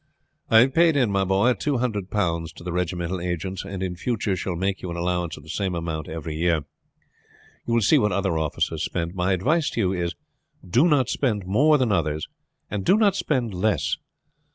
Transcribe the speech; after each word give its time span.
"I 0.49 0.61
have 0.61 0.73
paid 0.73 0.97
in, 0.97 1.11
my 1.11 1.23
boy, 1.23 1.53
two 1.53 1.77
hundred 1.77 2.09
pounds 2.09 2.51
to 2.53 2.63
the 2.63 2.71
regimental 2.71 3.21
agents, 3.21 3.63
and 3.63 3.83
in 3.83 3.95
future 3.95 4.35
shall 4.35 4.55
make 4.55 4.81
you 4.81 4.89
an 4.89 4.97
allowance 4.97 5.37
of 5.37 5.43
the 5.43 5.49
same 5.49 5.75
amount 5.75 6.07
every 6.09 6.33
year. 6.37 6.63
You 7.67 7.75
will 7.75 7.81
see 7.81 7.99
what 7.99 8.11
other 8.11 8.35
officers 8.35 8.83
spend. 8.83 9.13
My 9.13 9.31
advice 9.31 9.69
to 9.69 9.79
you 9.79 9.93
is: 9.93 10.15
do 10.67 10.87
not 10.87 11.07
spend 11.07 11.45
more 11.45 11.77
than 11.77 11.91
others, 11.91 12.27
and 12.67 12.83
do 12.83 12.97
not 12.97 13.15
spend 13.15 13.53
less. 13.53 13.97